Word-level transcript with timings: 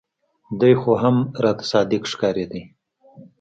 دى 0.59 0.71
خو 0.81 0.91
هم 1.03 1.17
راته 1.43 1.65
صادق 1.71 2.03
ښکارېده. 2.11 2.61